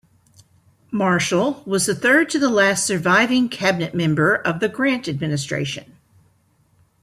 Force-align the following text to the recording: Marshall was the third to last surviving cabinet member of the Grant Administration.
Marshall 0.89 1.61
was 1.67 1.85
the 1.85 1.93
third 1.93 2.27
to 2.31 2.39
last 2.49 2.87
surviving 2.87 3.47
cabinet 3.47 3.93
member 3.93 4.33
of 4.33 4.59
the 4.59 4.67
Grant 4.67 5.07
Administration. 5.07 5.95